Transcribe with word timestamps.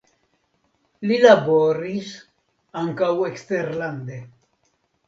Li 1.11 1.17
laboris 1.25 2.09
ankaŭ 2.83 3.13
eksterlande. 3.31 4.25